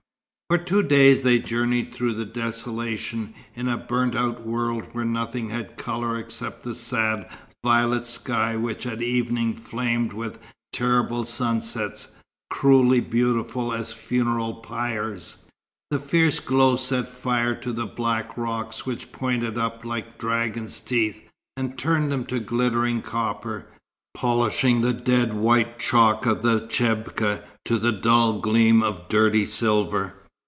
For 0.49 0.57
two 0.57 0.83
days 0.83 1.21
they 1.21 1.39
journeyed 1.39 1.95
through 1.95 2.25
desolation, 2.25 3.33
in 3.55 3.69
a 3.69 3.77
burnt 3.77 4.17
out 4.17 4.45
world 4.45 4.83
where 4.91 5.05
nothing 5.05 5.49
had 5.49 5.77
colour 5.77 6.17
except 6.17 6.63
the 6.63 6.75
sad 6.75 7.31
violet 7.63 8.05
sky 8.05 8.57
which 8.57 8.85
at 8.85 9.01
evening 9.01 9.53
flamed 9.53 10.11
with 10.11 10.39
terrible 10.73 11.23
sunsets, 11.23 12.09
cruelly 12.49 12.99
beautiful 12.99 13.71
as 13.71 13.93
funeral 13.93 14.55
pyres. 14.55 15.37
The 15.89 15.99
fierce 15.99 16.41
glow 16.41 16.75
set 16.75 17.07
fire 17.07 17.55
to 17.55 17.71
the 17.71 17.85
black 17.87 18.37
rocks 18.37 18.85
which 18.85 19.13
pointed 19.13 19.57
up 19.57 19.85
like 19.85 20.17
dragons' 20.19 20.81
teeth, 20.81 21.23
and 21.55 21.77
turned 21.77 22.11
them 22.11 22.25
to 22.25 22.41
glittering 22.41 23.01
copper; 23.03 23.67
polishing 24.13 24.81
the 24.81 24.91
dead 24.91 25.33
white 25.33 25.79
chalk 25.79 26.25
of 26.25 26.43
the 26.43 26.67
chebka 26.67 27.45
to 27.63 27.79
the 27.79 27.93
dull 27.93 28.41
gleam 28.41 28.83
of 28.83 29.07
dirty 29.07 29.45
silver. 29.45 30.15